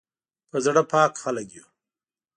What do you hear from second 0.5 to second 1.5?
زړه پاک خلک